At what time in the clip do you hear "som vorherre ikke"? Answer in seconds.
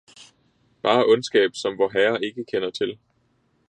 1.53-2.45